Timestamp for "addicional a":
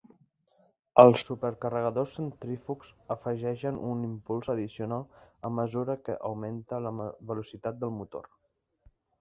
4.55-5.55